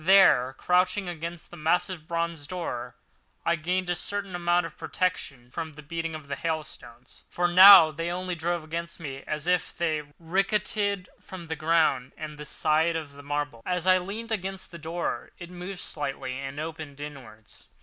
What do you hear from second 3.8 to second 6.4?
a certain amount of protection from the beating of the